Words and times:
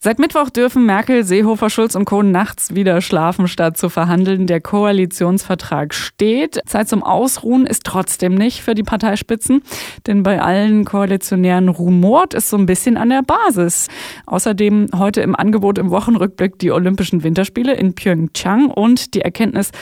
Seit 0.00 0.20
Mittwoch 0.20 0.48
dürfen 0.50 0.86
Merkel, 0.86 1.24
Seehofer, 1.24 1.70
Schulz 1.70 1.96
und 1.96 2.04
Co. 2.04 2.22
nachts 2.22 2.72
wieder 2.72 3.00
schlafen, 3.00 3.48
statt 3.48 3.76
zu 3.76 3.88
verhandeln. 3.88 4.46
Der 4.46 4.60
Koalitionsvertrag 4.60 5.92
steht. 5.92 6.60
Zeit 6.66 6.88
zum 6.88 7.02
Ausruhen 7.02 7.66
ist 7.66 7.82
trotzdem 7.82 8.36
nicht 8.36 8.62
für 8.62 8.76
die 8.76 8.84
Parteispitzen, 8.84 9.60
denn 10.06 10.22
bei 10.22 10.40
allen 10.40 10.84
Koalitionären 10.84 11.68
rumort 11.68 12.32
es 12.32 12.48
so 12.48 12.56
ein 12.56 12.66
bisschen 12.66 12.96
an 12.96 13.08
der 13.08 13.22
Basis. 13.22 13.88
Außerdem 14.26 14.86
heute 14.96 15.20
im 15.20 15.34
Angebot 15.34 15.78
im 15.78 15.90
Wochenrückblick 15.90 16.60
die 16.60 16.70
Olympischen 16.70 17.24
Winterspiele 17.24 17.74
in 17.74 17.96
Pyeongchang 17.96 18.70
und 18.70 19.14
die 19.14 19.22
Erkenntnis, 19.22 19.72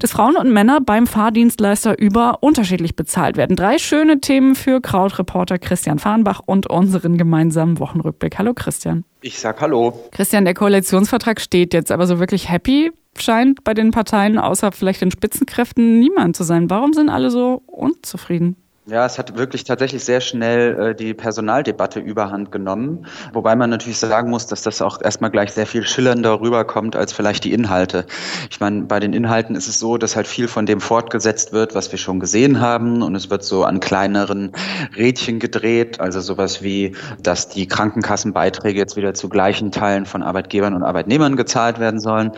dass 0.00 0.12
Frauen 0.12 0.36
und 0.36 0.52
Männer 0.52 0.82
beim 0.82 1.06
Fahrdienstleister 1.06 1.98
über 1.98 2.42
unterschiedlich 2.42 2.94
bezahlt 2.94 3.38
werden. 3.38 3.56
Drei 3.56 3.78
schöne 3.78 4.20
Themen 4.20 4.54
für 4.54 4.82
Krautreporter 4.82 5.58
Christian 5.58 5.98
Farnbach 5.98 6.42
und 6.44 6.66
unseren 6.66 7.16
gemeinsamen 7.16 7.78
Wochenrückblick. 7.78 8.36
Hallo 8.36 8.52
Christian. 8.52 9.04
Ich 9.24 9.38
sag 9.38 9.61
Hallo. 9.62 9.92
Christian, 10.10 10.44
der 10.44 10.54
Koalitionsvertrag 10.54 11.40
steht 11.40 11.72
jetzt, 11.72 11.92
aber 11.92 12.08
so 12.08 12.18
wirklich 12.18 12.50
happy 12.50 12.90
scheint 13.16 13.62
bei 13.62 13.74
den 13.74 13.92
Parteien, 13.92 14.36
außer 14.36 14.72
vielleicht 14.72 15.00
den 15.00 15.12
Spitzenkräften, 15.12 16.00
niemand 16.00 16.34
zu 16.34 16.42
sein. 16.42 16.68
Warum 16.68 16.92
sind 16.92 17.08
alle 17.08 17.30
so 17.30 17.62
unzufrieden? 17.66 18.56
Ja, 18.86 19.06
es 19.06 19.16
hat 19.16 19.38
wirklich 19.38 19.62
tatsächlich 19.62 20.04
sehr 20.04 20.20
schnell 20.20 20.90
äh, 20.90 20.94
die 20.96 21.14
Personaldebatte 21.14 22.00
überhand 22.00 22.50
genommen, 22.50 23.06
wobei 23.32 23.54
man 23.54 23.70
natürlich 23.70 23.98
sagen 23.98 24.28
muss, 24.28 24.48
dass 24.48 24.62
das 24.62 24.82
auch 24.82 25.00
erstmal 25.00 25.30
gleich 25.30 25.52
sehr 25.52 25.66
viel 25.66 25.86
schillernder 25.86 26.40
rüberkommt 26.40 26.96
als 26.96 27.12
vielleicht 27.12 27.44
die 27.44 27.52
Inhalte. 27.52 28.06
Ich 28.50 28.58
meine, 28.58 28.82
bei 28.82 28.98
den 28.98 29.12
Inhalten 29.12 29.54
ist 29.54 29.68
es 29.68 29.78
so, 29.78 29.98
dass 29.98 30.16
halt 30.16 30.26
viel 30.26 30.48
von 30.48 30.66
dem 30.66 30.80
fortgesetzt 30.80 31.52
wird, 31.52 31.76
was 31.76 31.92
wir 31.92 31.98
schon 32.00 32.18
gesehen 32.18 32.60
haben 32.60 33.02
und 33.02 33.14
es 33.14 33.30
wird 33.30 33.44
so 33.44 33.62
an 33.62 33.78
kleineren 33.78 34.50
Rädchen 34.96 35.38
gedreht, 35.38 36.00
also 36.00 36.20
sowas 36.20 36.60
wie, 36.64 36.96
dass 37.22 37.48
die 37.48 37.68
Krankenkassenbeiträge 37.68 38.80
jetzt 38.80 38.96
wieder 38.96 39.14
zu 39.14 39.28
gleichen 39.28 39.70
Teilen 39.70 40.06
von 40.06 40.24
Arbeitgebern 40.24 40.74
und 40.74 40.82
Arbeitnehmern 40.82 41.36
gezahlt 41.36 41.78
werden 41.78 42.00
sollen. 42.00 42.32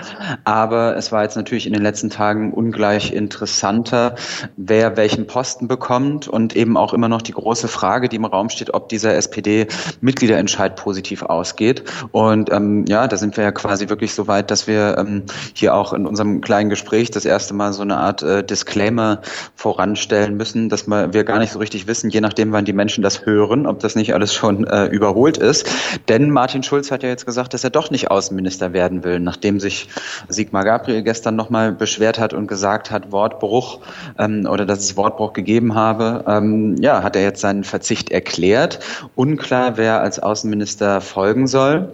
Aber 0.44 0.94
es 0.94 1.10
war 1.10 1.22
jetzt 1.22 1.36
natürlich 1.36 1.66
in 1.66 1.72
den 1.72 1.82
letzten 1.82 2.10
Tagen 2.10 2.52
ungleich 2.52 3.14
interessanter, 3.14 4.16
wer 4.58 4.98
welchen 4.98 5.26
Posten 5.26 5.68
bekommt 5.68 6.33
und 6.34 6.56
eben 6.56 6.76
auch 6.76 6.92
immer 6.92 7.08
noch 7.08 7.22
die 7.22 7.32
große 7.32 7.68
Frage, 7.68 8.08
die 8.08 8.16
im 8.16 8.24
Raum 8.24 8.50
steht, 8.50 8.74
ob 8.74 8.88
dieser 8.88 9.14
SPD-Mitgliederentscheid 9.14 10.76
positiv 10.76 11.22
ausgeht. 11.22 11.84
Und 12.10 12.52
ähm, 12.52 12.84
ja, 12.86 13.06
da 13.06 13.16
sind 13.16 13.36
wir 13.36 13.44
ja 13.44 13.52
quasi 13.52 13.88
wirklich 13.88 14.14
so 14.14 14.26
weit, 14.26 14.50
dass 14.50 14.66
wir 14.66 14.98
ähm, 14.98 15.22
hier 15.54 15.74
auch 15.74 15.92
in 15.92 16.06
unserem 16.06 16.40
kleinen 16.40 16.70
Gespräch 16.70 17.10
das 17.10 17.24
erste 17.24 17.54
Mal 17.54 17.72
so 17.72 17.82
eine 17.82 17.98
Art 17.98 18.22
äh, 18.22 18.42
Disclaimer 18.42 19.20
voranstellen 19.54 20.36
müssen, 20.36 20.68
dass 20.68 20.88
wir 20.88 21.24
gar 21.24 21.38
nicht 21.38 21.52
so 21.52 21.60
richtig 21.60 21.86
wissen, 21.86 22.10
je 22.10 22.20
nachdem, 22.20 22.52
wann 22.52 22.64
die 22.64 22.72
Menschen 22.72 23.02
das 23.02 23.24
hören, 23.24 23.66
ob 23.66 23.78
das 23.78 23.94
nicht 23.94 24.12
alles 24.12 24.34
schon 24.34 24.66
äh, 24.66 24.86
überholt 24.86 25.38
ist. 25.38 25.70
Denn 26.08 26.30
Martin 26.30 26.62
Schulz 26.64 26.90
hat 26.90 27.02
ja 27.04 27.08
jetzt 27.08 27.26
gesagt, 27.26 27.54
dass 27.54 27.62
er 27.62 27.70
doch 27.70 27.90
nicht 27.90 28.10
Außenminister 28.10 28.72
werden 28.72 29.04
will, 29.04 29.20
nachdem 29.20 29.60
sich 29.60 29.88
Sigmar 30.28 30.64
Gabriel 30.64 31.02
gestern 31.02 31.36
nochmal 31.36 31.70
beschwert 31.70 32.18
hat 32.18 32.34
und 32.34 32.48
gesagt 32.48 32.90
hat, 32.90 33.12
Wortbruch 33.12 33.80
ähm, 34.18 34.46
oder 34.50 34.66
dass 34.66 34.80
es 34.80 34.96
Wortbruch 34.96 35.32
gegeben 35.32 35.74
habe 35.74 36.23
ähm, 36.26 36.76
ja, 36.80 37.02
hat 37.02 37.16
er 37.16 37.22
jetzt 37.22 37.40
seinen 37.40 37.64
Verzicht 37.64 38.10
erklärt. 38.10 38.80
Unklar, 39.14 39.76
wer 39.76 40.00
als 40.00 40.18
Außenminister 40.18 41.00
folgen 41.00 41.46
soll. 41.46 41.92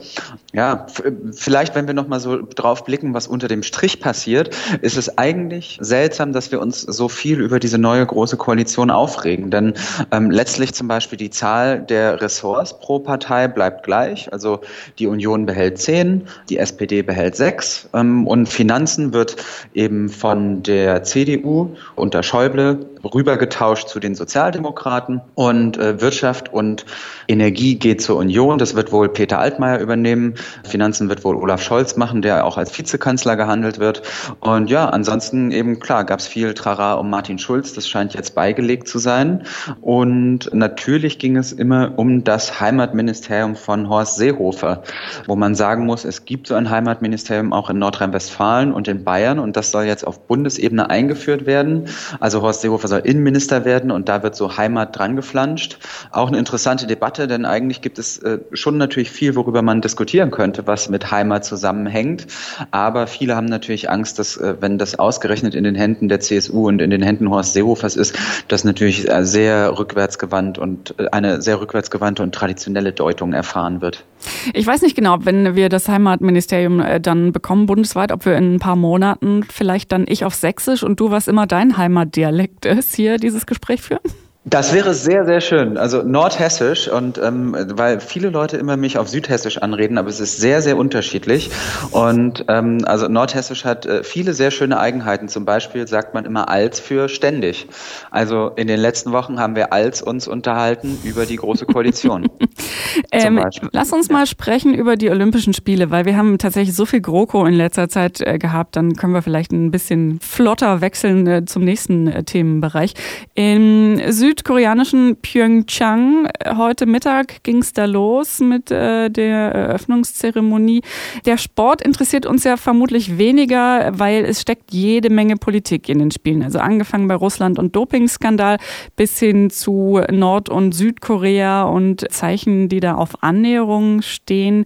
Ja, 0.52 0.86
vielleicht, 1.32 1.74
wenn 1.74 1.86
wir 1.86 1.94
noch 1.94 2.08
mal 2.08 2.18
so 2.18 2.42
drauf 2.42 2.84
blicken, 2.84 3.14
was 3.14 3.28
unter 3.28 3.46
dem 3.46 3.62
Strich 3.62 4.00
passiert, 4.00 4.54
ist 4.82 4.96
es 4.96 5.16
eigentlich 5.16 5.78
seltsam, 5.80 6.32
dass 6.32 6.50
wir 6.50 6.60
uns 6.60 6.80
so 6.80 7.08
viel 7.08 7.40
über 7.40 7.60
diese 7.60 7.78
neue 7.78 8.04
große 8.04 8.36
Koalition 8.36 8.90
aufregen. 8.90 9.50
Denn 9.50 9.74
ähm, 10.10 10.30
letztlich 10.30 10.74
zum 10.74 10.88
Beispiel 10.88 11.18
die 11.18 11.30
Zahl 11.30 11.80
der 11.80 12.20
Ressorts 12.20 12.78
pro 12.80 12.98
Partei 12.98 13.46
bleibt 13.48 13.84
gleich. 13.84 14.32
Also 14.32 14.60
die 14.98 15.06
Union 15.06 15.46
behält 15.46 15.78
zehn, 15.78 16.26
die 16.48 16.58
SPD 16.58 17.02
behält 17.02 17.36
sechs 17.36 17.88
ähm, 17.94 18.26
und 18.26 18.48
Finanzen 18.48 19.12
wird 19.12 19.36
eben 19.74 20.08
von 20.08 20.62
der 20.62 21.02
CDU 21.04 21.74
unter 21.96 22.22
Schäuble 22.22 22.86
rübergetauscht 23.04 23.88
zu 23.88 24.00
den 24.00 24.14
Sozialdemokraten 24.14 25.20
und 25.34 25.78
äh, 25.78 26.00
Wirtschaft 26.00 26.52
und 26.52 26.84
Energie 27.28 27.76
geht 27.76 28.02
zur 28.02 28.16
Union. 28.16 28.58
Das 28.58 28.74
wird 28.74 28.92
wohl 28.92 29.08
Peter 29.08 29.38
Altmaier 29.38 29.78
übernehmen. 29.78 30.34
Finanzen 30.64 31.08
wird 31.08 31.24
wohl 31.24 31.36
Olaf 31.36 31.62
Scholz 31.62 31.96
machen, 31.96 32.22
der 32.22 32.44
auch 32.44 32.58
als 32.58 32.76
Vizekanzler 32.76 33.36
gehandelt 33.36 33.78
wird. 33.78 34.02
Und 34.40 34.70
ja, 34.70 34.88
ansonsten 34.88 35.50
eben 35.50 35.80
klar 35.80 36.04
gab 36.04 36.20
es 36.20 36.26
viel 36.26 36.54
Trara 36.54 36.94
um 36.94 37.10
Martin 37.10 37.38
Schulz. 37.38 37.72
Das 37.72 37.88
scheint 37.88 38.14
jetzt 38.14 38.34
beigelegt 38.34 38.88
zu 38.88 38.98
sein. 38.98 39.44
Und 39.80 40.52
natürlich 40.52 41.18
ging 41.18 41.36
es 41.36 41.52
immer 41.52 41.92
um 41.96 42.24
das 42.24 42.60
Heimatministerium 42.60 43.56
von 43.56 43.88
Horst 43.88 44.16
Seehofer, 44.16 44.82
wo 45.26 45.36
man 45.36 45.54
sagen 45.54 45.86
muss, 45.86 46.04
es 46.04 46.24
gibt 46.24 46.48
so 46.48 46.54
ein 46.54 46.70
Heimatministerium 46.70 47.52
auch 47.52 47.70
in 47.70 47.78
Nordrhein-Westfalen 47.78 48.72
und 48.72 48.88
in 48.88 49.04
Bayern 49.04 49.38
und 49.38 49.56
das 49.56 49.70
soll 49.70 49.84
jetzt 49.84 50.06
auf 50.06 50.26
Bundesebene 50.26 50.90
eingeführt 50.90 51.46
werden. 51.46 51.86
Also 52.18 52.42
Horst 52.42 52.62
Seehofer 52.62 52.88
soll 52.90 53.00
Innenminister 53.00 53.64
werden 53.64 53.90
und 53.90 54.08
da 54.10 54.22
wird 54.22 54.36
so 54.36 54.58
Heimat 54.58 54.98
dran 54.98 55.16
geflanscht. 55.16 55.78
Auch 56.10 56.28
eine 56.28 56.38
interessante 56.38 56.86
Debatte, 56.86 57.26
denn 57.26 57.46
eigentlich 57.46 57.80
gibt 57.80 57.98
es 57.98 58.18
äh, 58.18 58.38
schon 58.52 58.76
natürlich 58.76 59.10
viel, 59.10 59.34
worüber 59.34 59.62
man 59.62 59.80
diskutieren 59.80 60.30
könnte, 60.30 60.66
was 60.66 60.90
mit 60.90 61.10
Heimat 61.10 61.44
zusammenhängt. 61.46 62.26
Aber 62.70 63.06
viele 63.06 63.36
haben 63.36 63.46
natürlich 63.46 63.88
Angst, 63.88 64.18
dass 64.18 64.36
äh, 64.36 64.56
wenn 64.60 64.76
das 64.76 64.98
ausgerechnet 64.98 65.54
in 65.54 65.64
den 65.64 65.74
Händen 65.74 66.08
der 66.08 66.20
CSU 66.20 66.68
und 66.68 66.82
in 66.82 66.90
den 66.90 67.02
Händen 67.02 67.30
Horst 67.30 67.54
Seehofers 67.54 67.96
ist, 67.96 68.18
das 68.48 68.64
natürlich 68.64 69.10
äh, 69.10 69.24
sehr 69.24 69.78
rückwärtsgewandt 69.78 70.58
und 70.58 70.94
eine 71.12 71.40
sehr 71.40 71.60
rückwärtsgewandte 71.60 72.22
und 72.22 72.34
traditionelle 72.34 72.92
Deutung 72.92 73.32
erfahren 73.32 73.80
wird. 73.80 74.04
Ich 74.52 74.66
weiß 74.66 74.82
nicht 74.82 74.96
genau, 74.96 75.18
wenn 75.24 75.54
wir 75.54 75.68
das 75.70 75.88
Heimatministerium 75.88 76.82
dann 77.00 77.32
bekommen 77.32 77.66
bundesweit, 77.66 78.12
ob 78.12 78.26
wir 78.26 78.36
in 78.36 78.56
ein 78.56 78.58
paar 78.58 78.76
Monaten 78.76 79.44
vielleicht 79.44 79.92
dann 79.92 80.04
ich 80.06 80.24
auf 80.24 80.34
Sächsisch 80.34 80.82
und 80.82 81.00
du, 81.00 81.10
was 81.10 81.28
immer 81.28 81.46
dein 81.46 81.76
Heimatdialekt 81.76 82.66
ist, 82.66 82.79
hier 82.94 83.18
dieses 83.18 83.46
Gespräch 83.46 83.82
führen? 83.82 84.00
Das 84.46 84.72
wäre 84.72 84.94
sehr, 84.94 85.26
sehr 85.26 85.42
schön. 85.42 85.76
Also 85.76 86.02
Nordhessisch 86.02 86.88
und 86.88 87.18
ähm, 87.18 87.54
weil 87.74 88.00
viele 88.00 88.30
Leute 88.30 88.56
immer 88.56 88.78
mich 88.78 88.96
auf 88.96 89.06
Südhessisch 89.06 89.58
anreden, 89.58 89.98
aber 89.98 90.08
es 90.08 90.18
ist 90.18 90.38
sehr, 90.38 90.62
sehr 90.62 90.78
unterschiedlich. 90.78 91.50
Und 91.90 92.46
ähm, 92.48 92.78
also 92.86 93.06
Nordhessisch 93.06 93.66
hat 93.66 93.84
äh, 93.84 94.02
viele 94.02 94.32
sehr 94.32 94.50
schöne 94.50 94.80
Eigenheiten. 94.80 95.28
Zum 95.28 95.44
Beispiel 95.44 95.86
sagt 95.86 96.14
man 96.14 96.24
immer 96.24 96.48
als 96.48 96.80
für 96.80 97.10
ständig. 97.10 97.68
Also 98.10 98.52
in 98.56 98.66
den 98.66 98.80
letzten 98.80 99.12
Wochen 99.12 99.38
haben 99.38 99.56
wir 99.56 99.74
als 99.74 100.00
uns 100.00 100.26
unterhalten 100.26 100.98
über 101.04 101.26
die 101.26 101.36
große 101.36 101.66
Koalition. 101.66 102.26
ähm, 103.12 103.44
lass 103.72 103.92
uns 103.92 104.08
mal 104.08 104.26
sprechen 104.26 104.72
über 104.72 104.96
die 104.96 105.10
Olympischen 105.10 105.52
Spiele, 105.52 105.90
weil 105.90 106.06
wir 106.06 106.16
haben 106.16 106.38
tatsächlich 106.38 106.74
so 106.74 106.86
viel 106.86 107.02
GroKo 107.02 107.44
in 107.44 107.52
letzter 107.52 107.90
Zeit 107.90 108.22
äh, 108.22 108.38
gehabt. 108.38 108.76
Dann 108.76 108.96
können 108.96 109.12
wir 109.12 109.20
vielleicht 109.20 109.52
ein 109.52 109.70
bisschen 109.70 110.18
flotter 110.18 110.80
wechseln 110.80 111.26
äh, 111.26 111.44
zum 111.44 111.62
nächsten 111.62 112.06
äh, 112.06 112.24
Themenbereich. 112.24 112.94
In 113.34 114.00
Süd 114.10 114.29
südkoreanischen 114.30 115.16
Pyeongchang. 115.16 116.28
Heute 116.56 116.86
Mittag 116.86 117.42
ging 117.42 117.58
es 117.58 117.72
da 117.72 117.84
los 117.84 118.38
mit 118.38 118.70
äh, 118.70 119.10
der 119.10 119.52
Eröffnungszeremonie. 119.52 120.82
Der 121.26 121.36
Sport 121.36 121.82
interessiert 121.82 122.26
uns 122.26 122.44
ja 122.44 122.56
vermutlich 122.56 123.18
weniger, 123.18 123.90
weil 123.98 124.24
es 124.24 124.40
steckt 124.40 124.72
jede 124.72 125.10
Menge 125.10 125.34
Politik 125.34 125.88
in 125.88 125.98
den 125.98 126.12
Spielen. 126.12 126.44
Also 126.44 126.60
angefangen 126.60 127.08
bei 127.08 127.16
Russland 127.16 127.58
und 127.58 127.74
Dopingskandal 127.74 128.58
bis 128.94 129.18
hin 129.18 129.50
zu 129.50 130.00
Nord- 130.12 130.48
und 130.48 130.76
Südkorea 130.76 131.64
und 131.64 132.06
Zeichen, 132.12 132.68
die 132.68 132.78
da 132.78 132.94
auf 132.94 133.24
Annäherung 133.24 134.00
stehen. 134.00 134.64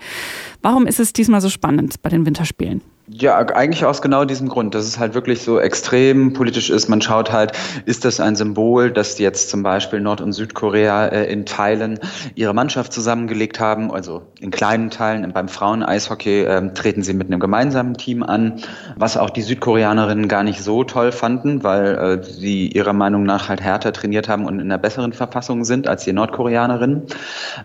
Warum 0.60 0.86
ist 0.86 1.00
es 1.00 1.14
diesmal 1.14 1.40
so 1.40 1.48
spannend 1.48 2.02
bei 2.02 2.10
den 2.10 2.26
Winterspielen? 2.26 2.82
Ja, 3.06 3.36
eigentlich 3.36 3.84
aus 3.84 4.00
genau 4.00 4.24
diesem 4.24 4.48
Grund, 4.48 4.74
dass 4.74 4.86
es 4.86 4.98
halt 4.98 5.12
wirklich 5.12 5.42
so 5.42 5.60
extrem 5.60 6.32
politisch 6.32 6.70
ist. 6.70 6.88
Man 6.88 7.02
schaut 7.02 7.30
halt, 7.30 7.52
ist 7.84 8.06
das 8.06 8.18
ein 8.18 8.34
Symbol, 8.34 8.90
dass 8.90 9.18
jetzt 9.18 9.50
zum 9.50 9.62
Beispiel 9.62 10.00
Nord- 10.00 10.22
und 10.22 10.32
Südkorea 10.32 11.08
äh, 11.08 11.30
in 11.30 11.44
Teilen 11.44 11.98
ihre 12.34 12.54
Mannschaft 12.54 12.94
zusammengelegt 12.94 13.60
haben, 13.60 13.92
also 13.92 14.22
in 14.40 14.50
kleinen 14.50 14.88
Teilen. 14.88 15.30
Beim 15.34 15.48
Frauen-Eishockey 15.48 16.44
äh, 16.44 16.72
treten 16.72 17.02
sie 17.02 17.12
mit 17.12 17.26
einem 17.26 17.40
gemeinsamen 17.40 17.92
Team 17.92 18.22
an, 18.22 18.62
was 18.96 19.18
auch 19.18 19.28
die 19.28 19.42
Südkoreanerinnen 19.42 20.26
gar 20.26 20.42
nicht 20.42 20.62
so 20.62 20.82
toll 20.82 21.12
fanden, 21.12 21.62
weil 21.62 21.96
äh, 21.96 22.22
sie 22.24 22.68
ihrer 22.68 22.94
Meinung 22.94 23.24
nach 23.24 23.50
halt 23.50 23.60
härter 23.60 23.92
trainiert 23.92 24.30
haben 24.30 24.46
und 24.46 24.54
in 24.54 24.72
einer 24.72 24.78
besseren 24.78 25.12
Verfassung 25.12 25.64
sind 25.64 25.88
als 25.88 26.04
die 26.04 26.14
Nordkoreanerinnen. 26.14 27.02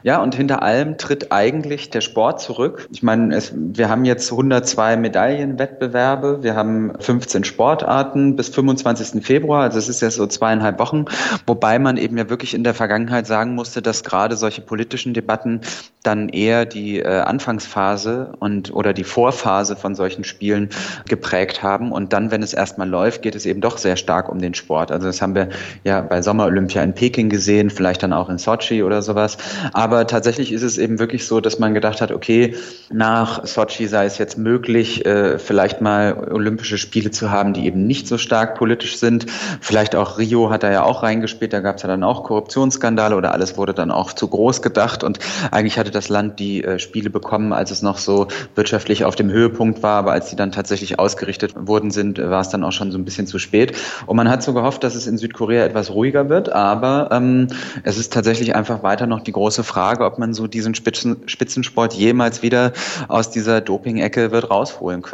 Ja, 0.04 0.22
und 0.22 0.36
hinter 0.36 0.64
allem 0.64 0.98
tritt 0.98 1.32
eigentlich 1.32 1.92
der 1.92 2.02
Sport 2.02 2.42
zurück. 2.42 2.90
Ich 2.92 3.04
meine, 3.04 3.34
es, 3.34 3.54
wir 3.56 3.88
haben 3.88 4.04
jetzt 4.04 4.30
102 4.34 4.98
Medaillen 4.98 5.29
Medaillenwettbewerbe. 5.30 6.42
Wir 6.42 6.56
haben 6.56 6.94
15 7.00 7.44
Sportarten 7.44 8.36
bis 8.36 8.50
25. 8.50 9.24
Februar, 9.24 9.64
also 9.64 9.78
es 9.78 9.90
ist 9.90 10.02
ja 10.02 10.10
so 10.10 10.26
zweieinhalb 10.26 10.80
Wochen, 10.80 11.06
wobei 11.46 11.78
man 11.80 11.98
eben 11.98 12.18
ja 12.18 12.30
wirklich 12.30 12.54
in 12.54 12.64
der 12.64 12.74
Vergangenheit 12.74 13.28
sagen 13.28 13.54
musste, 13.56 13.82
dass 13.82 14.04
gerade 14.04 14.36
solche 14.36 14.62
politischen 14.62 15.14
Debatten 15.14 15.62
dann 16.04 16.30
eher 16.30 16.66
die 16.66 17.00
äh, 17.00 17.20
Anfangsphase 17.22 18.32
und 18.40 18.74
oder 18.74 18.94
die 18.94 19.04
Vorphase 19.04 19.76
von 19.76 19.96
solchen 19.96 20.24
Spielen 20.24 20.70
geprägt 21.08 21.62
haben. 21.62 21.92
Und 21.92 22.14
dann, 22.14 22.32
wenn 22.32 22.42
es 22.42 22.54
erstmal 22.54 22.88
läuft, 22.88 23.22
geht 23.22 23.36
es 23.36 23.46
eben 23.46 23.60
doch 23.60 23.78
sehr 23.78 23.98
stark 23.98 24.30
um 24.30 24.40
den 24.40 24.54
Sport. 24.54 24.92
Also 24.92 25.08
das 25.08 25.22
haben 25.22 25.36
wir 25.36 25.50
ja 25.84 26.02
bei 26.02 26.22
Sommerolympia 26.22 26.82
in 26.84 26.94
Peking 26.94 27.30
gesehen, 27.30 27.70
vielleicht 27.70 28.02
dann 28.02 28.14
auch 28.14 28.30
in 28.30 28.38
Sochi 28.38 28.82
oder 28.82 29.02
sowas. 29.02 29.38
Aber 29.74 30.08
tatsächlich 30.08 30.54
ist 30.54 30.64
es 30.64 30.78
eben 30.78 31.00
wirklich 31.00 31.28
so, 31.28 31.42
dass 31.42 31.60
man 31.60 31.74
gedacht 31.74 32.00
hat, 32.02 32.12
okay, 32.12 32.56
nach 32.92 33.46
Sochi 33.46 33.88
sei 33.88 34.06
es 34.06 34.18
jetzt 34.18 34.38
möglich, 34.38 35.06
äh, 35.06 35.19
vielleicht 35.38 35.82
mal 35.82 36.30
Olympische 36.32 36.78
Spiele 36.78 37.12
zu 37.12 37.32
haben, 37.32 37.54
die 37.54 37.66
eben 37.66 37.86
nicht 37.86 38.08
so 38.08 38.18
stark 38.18 38.56
politisch 38.56 38.98
sind. 38.98 39.26
Vielleicht 39.62 39.96
auch 39.96 40.18
Rio 40.18 40.50
hat 40.50 40.64
da 40.64 40.72
ja 40.72 40.84
auch 40.84 41.04
reingespielt, 41.04 41.54
da 41.54 41.60
gab 41.60 41.78
es 41.78 41.84
ja 41.84 41.88
dann 41.88 42.04
auch 42.04 42.24
Korruptionsskandale 42.24 43.16
oder 43.16 43.34
alles 43.34 43.58
wurde 43.58 43.74
dann 43.74 43.92
auch 43.92 44.14
zu 44.14 44.28
groß 44.28 44.62
gedacht 44.62 45.04
und 45.04 45.20
eigentlich 45.52 45.78
hatte 45.78 45.92
das 45.92 46.10
Land 46.10 46.40
die 46.40 46.64
äh, 46.64 46.80
Spiele 46.80 47.10
bekommen, 47.10 47.54
als 47.54 47.72
es 47.72 47.82
noch 47.82 47.98
so 47.98 48.28
wirtschaftlich 48.56 49.06
auf 49.06 49.16
dem 49.16 49.30
Höhepunkt 49.30 49.84
war, 49.84 49.98
aber 49.98 50.12
als 50.12 50.30
sie 50.30 50.36
dann 50.36 50.52
tatsächlich 50.52 51.00
ausgerichtet 51.00 51.54
worden 51.56 51.92
sind, 51.92 52.20
war 52.20 52.42
es 52.42 52.50
dann 52.50 52.64
auch 52.64 52.72
schon 52.72 52.92
so 52.92 52.98
ein 52.98 53.06
bisschen 53.06 53.28
zu 53.28 53.40
spät. 53.40 53.76
Und 54.06 54.16
man 54.16 54.30
hat 54.30 54.44
so 54.44 54.54
gehofft, 54.54 54.84
dass 54.84 54.96
es 54.96 55.08
in 55.08 55.18
Südkorea 55.18 55.66
etwas 55.66 55.92
ruhiger 55.92 56.30
wird, 56.30 56.52
aber 56.52 57.10
ähm, 57.12 57.48
es 57.84 57.98
ist 57.98 58.14
tatsächlich 58.14 58.56
einfach 58.56 58.84
weiter 58.84 59.08
noch 59.08 59.22
die 59.22 59.32
große 59.32 59.64
Frage, 59.64 60.06
ob 60.06 60.20
man 60.20 60.34
so 60.34 60.48
diesen 60.48 60.76
Spitzen, 60.76 61.24
Spitzensport 61.26 61.94
jemals 61.94 62.42
wieder 62.42 62.74
aus 63.08 63.30
dieser 63.30 63.62
Doping-Ecke 63.62 64.32
wird 64.32 64.50
rausholen 64.50 65.02
können. 65.02 65.09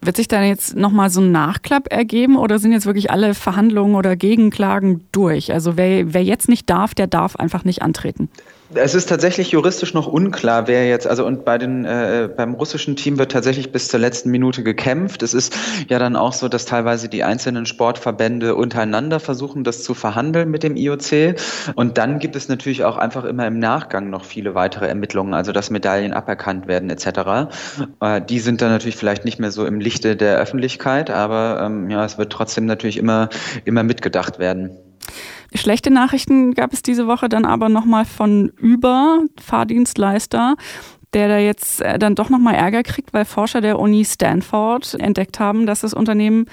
Wird 0.00 0.16
sich 0.16 0.28
da 0.28 0.42
jetzt 0.42 0.76
nochmal 0.76 1.08
so 1.08 1.22
ein 1.22 1.32
Nachklapp 1.32 1.90
ergeben 1.90 2.36
oder 2.36 2.58
sind 2.58 2.72
jetzt 2.72 2.84
wirklich 2.84 3.10
alle 3.10 3.32
Verhandlungen 3.32 3.94
oder 3.94 4.16
Gegenklagen 4.16 5.06
durch? 5.12 5.52
Also 5.52 5.78
wer, 5.78 6.12
wer 6.12 6.22
jetzt 6.22 6.48
nicht 6.48 6.68
darf, 6.68 6.94
der 6.94 7.06
darf 7.06 7.36
einfach 7.36 7.64
nicht 7.64 7.80
antreten. 7.80 8.28
Es 8.76 8.94
ist 8.94 9.08
tatsächlich 9.08 9.50
juristisch 9.50 9.94
noch 9.94 10.06
unklar, 10.06 10.66
wer 10.66 10.88
jetzt, 10.88 11.06
also 11.06 11.24
und 11.26 11.44
bei 11.44 11.58
den 11.58 11.84
äh, 11.84 12.28
beim 12.34 12.54
russischen 12.54 12.96
Team 12.96 13.18
wird 13.18 13.32
tatsächlich 13.32 13.72
bis 13.72 13.88
zur 13.88 14.00
letzten 14.00 14.30
Minute 14.30 14.62
gekämpft. 14.62 15.22
Es 15.22 15.34
ist 15.34 15.56
ja 15.88 15.98
dann 15.98 16.16
auch 16.16 16.32
so, 16.32 16.48
dass 16.48 16.64
teilweise 16.64 17.08
die 17.08 17.22
einzelnen 17.22 17.66
Sportverbände 17.66 18.54
untereinander 18.54 19.20
versuchen, 19.20 19.64
das 19.64 19.82
zu 19.82 19.94
verhandeln 19.94 20.50
mit 20.50 20.62
dem 20.62 20.76
IOC. 20.76 21.36
Und 21.74 21.98
dann 21.98 22.18
gibt 22.18 22.36
es 22.36 22.48
natürlich 22.48 22.84
auch 22.84 22.96
einfach 22.96 23.24
immer 23.24 23.46
im 23.46 23.58
Nachgang 23.58 24.10
noch 24.10 24.24
viele 24.24 24.54
weitere 24.54 24.88
Ermittlungen, 24.88 25.34
also 25.34 25.52
dass 25.52 25.70
Medaillen 25.70 26.12
aberkannt 26.12 26.66
werden 26.66 26.90
etc. 26.90 27.50
Äh, 28.00 28.22
die 28.22 28.40
sind 28.40 28.62
dann 28.62 28.70
natürlich 28.70 28.96
vielleicht 28.96 29.24
nicht 29.24 29.38
mehr 29.38 29.50
so 29.50 29.66
im 29.66 29.80
Lichte 29.80 30.16
der 30.16 30.38
Öffentlichkeit, 30.38 31.10
aber 31.10 31.60
ähm, 31.62 31.90
ja, 31.90 32.04
es 32.04 32.18
wird 32.18 32.32
trotzdem 32.32 32.66
natürlich 32.66 32.96
immer 32.96 33.28
immer 33.64 33.82
mitgedacht 33.82 34.38
werden. 34.38 34.70
Schlechte 35.54 35.90
Nachrichten 35.90 36.54
gab 36.54 36.72
es 36.72 36.82
diese 36.82 37.06
Woche 37.06 37.28
dann 37.28 37.44
aber 37.44 37.68
nochmal 37.68 38.04
von 38.04 38.52
Uber, 38.60 39.20
Fahrdienstleister 39.40 40.56
der 41.14 41.28
da 41.28 41.38
jetzt 41.38 41.80
äh, 41.80 41.98
dann 41.98 42.14
doch 42.14 42.30
nochmal 42.30 42.54
Ärger 42.54 42.82
kriegt, 42.82 43.12
weil 43.14 43.24
Forscher 43.24 43.60
der 43.60 43.78
Uni 43.78 44.04
Stanford 44.04 44.94
entdeckt 44.98 45.40
haben, 45.40 45.66
dass 45.66 45.80
das 45.80 45.94
Unternehmen 45.94 46.46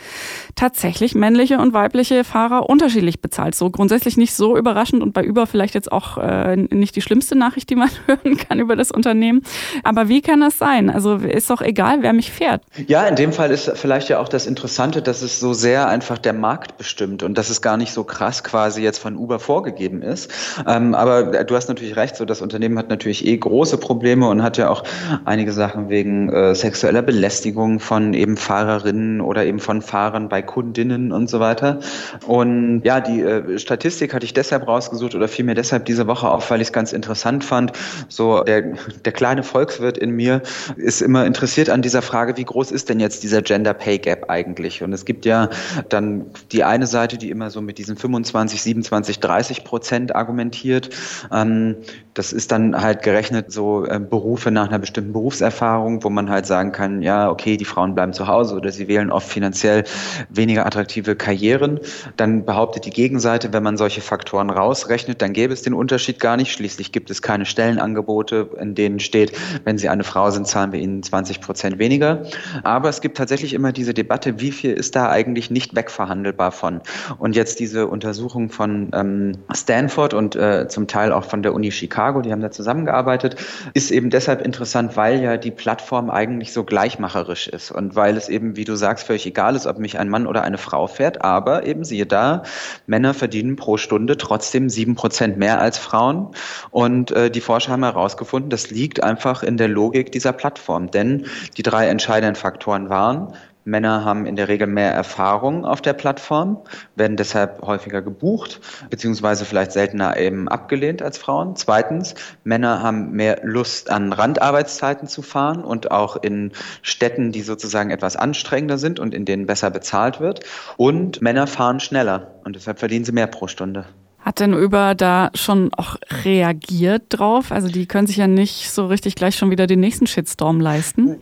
tatsächlich 0.55 1.15
männliche 1.15 1.59
und 1.59 1.73
weibliche 1.73 2.23
Fahrer 2.23 2.69
unterschiedlich 2.69 3.21
bezahlt. 3.21 3.55
So 3.55 3.69
grundsätzlich 3.69 4.17
nicht 4.17 4.33
so 4.33 4.57
überraschend 4.57 5.01
und 5.01 5.13
bei 5.13 5.27
Uber 5.27 5.47
vielleicht 5.47 5.73
jetzt 5.73 5.91
auch 5.91 6.17
äh, 6.17 6.55
nicht 6.55 6.95
die 6.95 7.01
schlimmste 7.01 7.37
Nachricht, 7.37 7.69
die 7.69 7.75
man 7.75 7.89
hören 8.05 8.37
kann 8.37 8.59
über 8.59 8.75
das 8.75 8.91
Unternehmen. 8.91 9.41
Aber 9.83 10.07
wie 10.07 10.21
kann 10.21 10.41
das 10.41 10.57
sein? 10.57 10.89
Also 10.89 11.15
ist 11.15 11.49
doch 11.49 11.61
egal, 11.61 11.97
wer 12.01 12.13
mich 12.13 12.31
fährt. 12.31 12.63
Ja, 12.87 13.05
in 13.07 13.15
dem 13.15 13.33
Fall 13.33 13.51
ist 13.51 13.71
vielleicht 13.75 14.09
ja 14.09 14.19
auch 14.19 14.29
das 14.29 14.45
Interessante, 14.45 15.01
dass 15.01 15.21
es 15.21 15.39
so 15.39 15.53
sehr 15.53 15.87
einfach 15.87 16.17
der 16.17 16.33
Markt 16.33 16.77
bestimmt 16.77 17.23
und 17.23 17.37
dass 17.37 17.49
es 17.49 17.61
gar 17.61 17.77
nicht 17.77 17.93
so 17.93 18.03
krass 18.03 18.43
quasi 18.43 18.81
jetzt 18.81 18.99
von 18.99 19.15
Uber 19.15 19.39
vorgegeben 19.39 20.01
ist. 20.01 20.31
Ähm, 20.67 20.93
aber 20.93 21.43
du 21.43 21.55
hast 21.55 21.67
natürlich 21.67 21.95
recht, 21.95 22.15
so 22.15 22.25
das 22.25 22.41
Unternehmen 22.41 22.77
hat 22.77 22.89
natürlich 22.89 23.25
eh 23.25 23.37
große 23.37 23.77
Probleme 23.77 24.27
und 24.29 24.43
hat 24.43 24.50
hat 24.51 24.57
ja 24.57 24.69
auch 24.69 24.83
einige 25.23 25.53
Sachen 25.53 25.87
wegen 25.87 26.27
äh, 26.29 26.53
sexueller 26.55 27.01
Belästigung 27.01 27.79
von 27.79 28.13
eben 28.13 28.35
Fahrerinnen 28.35 29.21
oder 29.21 29.45
eben 29.45 29.59
von 29.59 29.81
Fahrern 29.81 30.27
bei 30.27 30.41
Kundinnen 30.41 31.13
und 31.13 31.29
so 31.29 31.39
weiter. 31.39 31.79
Und 32.27 32.81
ja, 32.83 32.99
die 32.99 33.21
äh, 33.21 33.57
Statistik 33.57 34.13
hatte 34.13 34.25
ich 34.25 34.33
deshalb 34.33 34.67
rausgesucht 34.67 35.15
oder 35.15 35.29
fiel 35.29 35.45
mir 35.45 35.55
deshalb 35.55 35.85
diese 35.85 36.05
Woche 36.05 36.29
auf, 36.29 36.51
weil 36.51 36.59
ich 36.59 36.67
es 36.67 36.73
ganz 36.73 36.91
interessant 36.91 37.45
fand. 37.45 37.71
So 38.09 38.43
der, 38.43 38.73
der 39.05 39.13
kleine 39.13 39.43
Volkswirt 39.43 39.97
in 39.97 40.11
mir 40.11 40.41
ist 40.75 41.01
immer 41.01 41.25
interessiert 41.25 41.69
an 41.69 41.81
dieser 41.81 42.01
Frage, 42.01 42.35
wie 42.35 42.43
groß 42.43 42.71
ist 42.71 42.89
denn 42.89 42.99
jetzt 42.99 43.23
dieser 43.23 43.41
Gender 43.41 43.73
Pay 43.73 43.99
Gap 43.99 44.29
eigentlich? 44.29 44.83
Und 44.83 44.91
es 44.91 45.05
gibt 45.05 45.25
ja 45.25 45.49
dann 45.87 46.25
die 46.51 46.65
eine 46.65 46.87
Seite, 46.87 47.17
die 47.17 47.29
immer 47.29 47.49
so 47.51 47.61
mit 47.61 47.77
diesen 47.77 47.95
25, 47.95 48.61
27, 48.61 49.19
30 49.21 49.63
Prozent 49.63 50.13
argumentiert. 50.13 50.89
Ähm, 51.31 51.77
das 52.13 52.33
ist 52.33 52.51
dann 52.51 52.81
halt 52.81 53.01
gerechnet 53.01 53.53
so 53.53 53.85
äh, 53.85 53.99
Berufe 54.41 54.51
nach 54.51 54.69
einer 54.69 54.79
bestimmten 54.79 55.13
Berufserfahrung, 55.13 56.03
wo 56.03 56.09
man 56.09 56.29
halt 56.31 56.47
sagen 56.47 56.71
kann, 56.71 57.03
ja, 57.03 57.29
okay, 57.29 57.57
die 57.57 57.65
Frauen 57.65 57.93
bleiben 57.93 58.11
zu 58.11 58.25
Hause 58.25 58.55
oder 58.55 58.71
sie 58.71 58.87
wählen 58.87 59.11
oft 59.11 59.29
finanziell 59.29 59.83
weniger 60.29 60.65
attraktive 60.65 61.15
Karrieren. 61.15 61.79
Dann 62.17 62.43
behauptet 62.43 62.85
die 62.85 62.89
Gegenseite, 62.89 63.53
wenn 63.53 63.61
man 63.61 63.77
solche 63.77 64.01
Faktoren 64.01 64.49
rausrechnet, 64.49 65.21
dann 65.21 65.33
gäbe 65.33 65.53
es 65.53 65.61
den 65.61 65.75
Unterschied 65.75 66.19
gar 66.19 66.37
nicht. 66.37 66.51
Schließlich 66.51 66.91
gibt 66.91 67.11
es 67.11 67.21
keine 67.21 67.45
Stellenangebote, 67.45 68.49
in 68.59 68.73
denen 68.73 68.99
steht, 68.99 69.31
wenn 69.63 69.77
Sie 69.77 69.89
eine 69.89 70.03
Frau 70.03 70.31
sind, 70.31 70.47
zahlen 70.47 70.71
wir 70.71 70.79
Ihnen 70.79 71.03
20 71.03 71.39
Prozent 71.39 71.77
weniger. 71.77 72.23
Aber 72.63 72.89
es 72.89 73.01
gibt 73.01 73.17
tatsächlich 73.17 73.53
immer 73.53 73.71
diese 73.71 73.93
Debatte, 73.93 74.39
wie 74.39 74.51
viel 74.51 74.71
ist 74.71 74.95
da 74.95 75.09
eigentlich 75.09 75.51
nicht 75.51 75.75
wegverhandelbar 75.75 76.51
von? 76.51 76.81
Und 77.19 77.35
jetzt 77.35 77.59
diese 77.59 77.85
Untersuchung 77.85 78.49
von 78.49 78.89
ähm, 78.93 79.33
Stanford 79.53 80.15
und 80.15 80.35
äh, 80.35 80.67
zum 80.67 80.87
Teil 80.87 81.11
auch 81.11 81.25
von 81.25 81.43
der 81.43 81.53
Uni 81.53 81.71
Chicago 81.71 82.21
die 82.21 82.31
haben 82.31 82.41
da 82.41 82.49
zusammengearbeitet, 82.49 83.35
ist 83.75 83.91
eben 83.91 84.09
deshalb 84.21 84.41
interessant, 84.45 84.95
weil 84.95 85.19
ja 85.19 85.35
die 85.37 85.49
Plattform 85.49 86.11
eigentlich 86.11 86.53
so 86.53 86.63
gleichmacherisch 86.63 87.47
ist 87.47 87.71
und 87.71 87.95
weil 87.95 88.15
es 88.17 88.29
eben, 88.29 88.55
wie 88.55 88.65
du 88.65 88.75
sagst, 88.75 89.07
völlig 89.07 89.25
egal 89.25 89.55
ist, 89.55 89.65
ob 89.65 89.79
mich 89.79 89.97
ein 89.97 90.09
Mann 90.09 90.27
oder 90.27 90.43
eine 90.43 90.59
Frau 90.59 90.85
fährt, 90.85 91.23
aber 91.23 91.65
eben 91.65 91.83
siehe 91.83 92.05
da, 92.05 92.43
Männer 92.85 93.15
verdienen 93.15 93.55
pro 93.55 93.77
Stunde 93.77 94.17
trotzdem 94.17 94.69
sieben 94.69 94.93
Prozent 94.93 95.37
mehr 95.37 95.59
als 95.59 95.79
Frauen 95.79 96.35
und 96.69 97.09
äh, 97.09 97.31
die 97.31 97.41
Forscher 97.41 97.71
haben 97.71 97.83
herausgefunden, 97.83 98.51
das 98.51 98.69
liegt 98.69 99.01
einfach 99.01 99.41
in 99.41 99.57
der 99.57 99.69
Logik 99.69 100.11
dieser 100.11 100.33
Plattform, 100.33 100.91
denn 100.91 101.25
die 101.57 101.63
drei 101.63 101.87
entscheidenden 101.87 102.35
Faktoren 102.35 102.89
waren, 102.89 103.33
Männer 103.63 104.03
haben 104.03 104.25
in 104.25 104.35
der 104.35 104.47
Regel 104.47 104.67
mehr 104.67 104.91
Erfahrung 104.91 105.65
auf 105.65 105.81
der 105.81 105.93
Plattform, 105.93 106.57
werden 106.95 107.17
deshalb 107.17 107.61
häufiger 107.61 108.01
gebucht, 108.01 108.59
beziehungsweise 108.89 109.45
vielleicht 109.45 109.71
seltener 109.71 110.17
eben 110.17 110.47
abgelehnt 110.47 111.01
als 111.01 111.17
Frauen. 111.17 111.55
Zweitens, 111.55 112.15
Männer 112.43 112.81
haben 112.81 113.11
mehr 113.11 113.41
Lust 113.43 113.89
an 113.89 114.13
Randarbeitszeiten 114.13 115.07
zu 115.07 115.21
fahren 115.21 115.63
und 115.63 115.91
auch 115.91 116.15
in 116.15 116.51
Städten, 116.81 117.31
die 117.31 117.41
sozusagen 117.41 117.91
etwas 117.91 118.15
anstrengender 118.15 118.77
sind 118.77 118.99
und 118.99 119.13
in 119.13 119.25
denen 119.25 119.45
besser 119.45 119.69
bezahlt 119.69 120.19
wird. 120.19 120.41
Und 120.77 121.21
Männer 121.21 121.47
fahren 121.47 121.79
schneller 121.79 122.35
und 122.43 122.55
deshalb 122.55 122.79
verdienen 122.79 123.05
sie 123.05 123.11
mehr 123.11 123.27
pro 123.27 123.47
Stunde. 123.47 123.85
Hat 124.19 124.39
denn 124.39 124.53
Uber 124.53 124.93
da 124.93 125.31
schon 125.33 125.73
auch 125.73 125.95
reagiert 126.23 127.05
drauf? 127.09 127.51
Also 127.51 127.69
die 127.69 127.87
können 127.87 128.05
sich 128.05 128.17
ja 128.17 128.27
nicht 128.27 128.69
so 128.69 128.85
richtig 128.85 129.15
gleich 129.15 129.35
schon 129.35 129.49
wieder 129.49 129.65
den 129.65 129.79
nächsten 129.79 130.05
Shitstorm 130.05 130.59
leisten. 130.59 131.19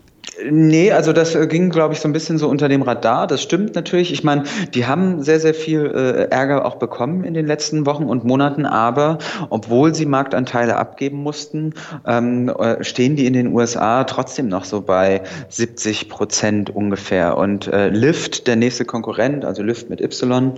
Nee, 0.49 0.91
also 0.91 1.11
das 1.11 1.35
äh, 1.35 1.47
ging, 1.47 1.69
glaube 1.69 1.93
ich, 1.93 1.99
so 1.99 2.07
ein 2.07 2.13
bisschen 2.13 2.37
so 2.37 2.47
unter 2.47 2.69
dem 2.69 2.81
Radar. 2.81 3.27
Das 3.27 3.41
stimmt 3.41 3.75
natürlich. 3.75 4.13
Ich 4.13 4.23
meine, 4.23 4.43
die 4.73 4.85
haben 4.85 5.21
sehr, 5.23 5.39
sehr 5.39 5.53
viel 5.53 5.85
äh, 5.85 6.33
Ärger 6.33 6.65
auch 6.65 6.75
bekommen 6.75 7.23
in 7.23 7.33
den 7.33 7.45
letzten 7.45 7.85
Wochen 7.85 8.05
und 8.05 8.23
Monaten, 8.23 8.65
aber 8.65 9.17
obwohl 9.49 9.93
sie 9.93 10.05
Marktanteile 10.05 10.77
abgeben 10.77 11.17
mussten, 11.17 11.73
ähm, 12.05 12.49
äh, 12.49 12.83
stehen 12.83 13.15
die 13.15 13.25
in 13.25 13.33
den 13.33 13.53
USA 13.53 14.03
trotzdem 14.05 14.47
noch 14.47 14.65
so 14.65 14.81
bei 14.81 15.21
70 15.49 16.09
Prozent 16.09 16.69
ungefähr. 16.69 17.37
Und 17.37 17.67
äh, 17.67 17.89
Lyft, 17.89 18.47
der 18.47 18.55
nächste 18.55 18.85
Konkurrent, 18.85 19.45
also 19.45 19.61
Lyft 19.61 19.89
mit 19.89 20.01
Y, 20.01 20.53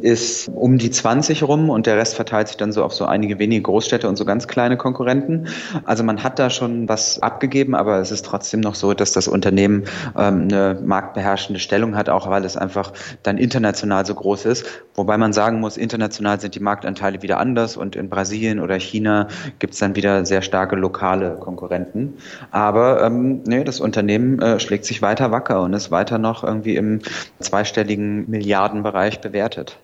ist 0.00 0.50
um 0.54 0.78
die 0.78 0.90
20 0.90 1.42
rum 1.44 1.70
und 1.70 1.86
der 1.86 1.96
Rest 1.96 2.14
verteilt 2.14 2.48
sich 2.48 2.56
dann 2.56 2.72
so 2.72 2.84
auf 2.84 2.92
so 2.92 3.06
einige 3.06 3.38
wenige 3.38 3.62
Großstädte 3.62 4.08
und 4.08 4.16
so 4.16 4.24
ganz 4.24 4.46
kleine 4.46 4.76
Konkurrenten. 4.76 5.48
Also 5.84 6.04
man 6.04 6.22
hat 6.22 6.38
da 6.38 6.50
schon 6.50 6.88
was 6.88 7.20
abgegeben, 7.22 7.74
aber 7.74 7.98
es 7.98 8.10
ist 8.10 8.26
trotzdem 8.26 8.60
noch 8.60 8.74
so, 8.74 8.92
dass 8.94 9.12
das 9.12 9.21
das 9.22 9.28
Unternehmen 9.28 9.84
ähm, 10.16 10.48
eine 10.50 10.78
marktbeherrschende 10.84 11.60
Stellung 11.60 11.96
hat, 11.96 12.08
auch 12.08 12.28
weil 12.28 12.44
es 12.44 12.56
einfach 12.56 12.92
dann 13.22 13.38
international 13.38 14.04
so 14.04 14.14
groß 14.14 14.46
ist. 14.46 14.66
Wobei 14.94 15.16
man 15.16 15.32
sagen 15.32 15.60
muss, 15.60 15.76
international 15.76 16.40
sind 16.40 16.54
die 16.54 16.60
Marktanteile 16.60 17.22
wieder 17.22 17.38
anders 17.38 17.76
und 17.76 17.96
in 17.96 18.08
Brasilien 18.08 18.60
oder 18.60 18.78
China 18.78 19.28
gibt 19.58 19.74
es 19.74 19.80
dann 19.80 19.96
wieder 19.96 20.26
sehr 20.26 20.42
starke 20.42 20.76
lokale 20.76 21.36
Konkurrenten. 21.36 22.14
Aber 22.50 23.02
ähm, 23.04 23.42
nee, 23.46 23.64
das 23.64 23.80
Unternehmen 23.80 24.40
äh, 24.40 24.60
schlägt 24.60 24.84
sich 24.84 25.02
weiter 25.02 25.30
wacker 25.30 25.62
und 25.62 25.72
ist 25.72 25.90
weiter 25.90 26.18
noch 26.18 26.44
irgendwie 26.44 26.76
im 26.76 27.00
zweistelligen 27.40 28.28
Milliardenbereich 28.28 29.20
bewertet. 29.20 29.78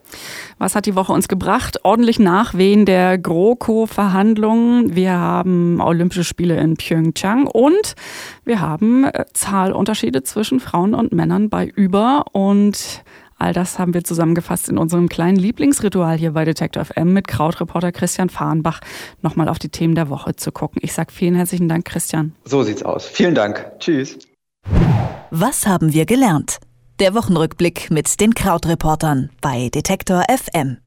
Was 0.58 0.74
hat 0.74 0.86
die 0.86 0.96
Woche 0.96 1.12
uns 1.12 1.28
gebracht? 1.28 1.84
Ordentlich 1.84 2.18
Nachwehen 2.18 2.84
der 2.84 3.16
GroKo-Verhandlungen. 3.18 4.96
Wir 4.96 5.12
haben 5.12 5.80
Olympische 5.80 6.24
Spiele 6.24 6.56
in 6.58 6.76
Pyeongchang 6.76 7.46
und 7.46 7.94
wir 8.44 8.60
haben 8.60 9.04
äh, 9.04 9.24
Zahlunterschiede 9.32 10.22
zwischen 10.22 10.60
Frauen 10.60 10.94
und 10.94 11.12
Männern 11.12 11.48
bei 11.48 11.66
über 11.66 12.24
und 12.32 13.02
All 13.40 13.52
das 13.52 13.78
haben 13.78 13.94
wir 13.94 14.02
zusammengefasst 14.02 14.68
in 14.68 14.78
unserem 14.78 15.08
kleinen 15.08 15.36
Lieblingsritual 15.36 16.18
hier 16.18 16.32
bei 16.32 16.44
Detector 16.44 16.84
FM 16.84 17.12
mit 17.12 17.28
Krautreporter 17.28 17.92
Christian 17.92 18.30
Fahrenbach 18.30 18.80
nochmal 19.22 19.48
auf 19.48 19.60
die 19.60 19.68
Themen 19.68 19.94
der 19.94 20.10
Woche 20.10 20.34
zu 20.34 20.50
gucken. 20.50 20.80
Ich 20.82 20.92
sage 20.92 21.12
vielen 21.12 21.36
herzlichen 21.36 21.68
Dank, 21.68 21.84
Christian. 21.84 22.34
So 22.44 22.64
sieht's 22.64 22.82
aus. 22.82 23.06
Vielen 23.06 23.36
Dank. 23.36 23.64
Tschüss. 23.78 24.18
Was 25.30 25.68
haben 25.68 25.92
wir 25.92 26.04
gelernt? 26.04 26.58
Der 26.98 27.14
Wochenrückblick 27.14 27.92
mit 27.92 28.20
den 28.20 28.34
Krautreportern 28.34 29.30
bei 29.40 29.68
Detektor 29.68 30.24
FM. 30.28 30.78